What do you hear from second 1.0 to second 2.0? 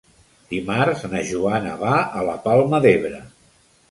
na Joana va